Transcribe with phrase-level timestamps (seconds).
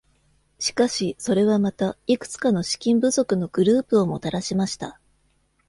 [0.57, 4.99] しかし、それはまた、いくつかの資金不足のグループをもたらしました。